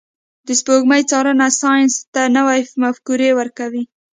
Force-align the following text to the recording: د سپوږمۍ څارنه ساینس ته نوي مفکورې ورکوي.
د 0.47 0.49
سپوږمۍ 0.59 1.01
څارنه 1.09 1.47
ساینس 1.61 1.93
ته 2.13 2.21
نوي 2.37 2.59
مفکورې 2.81 3.29
ورکوي. 3.39 3.83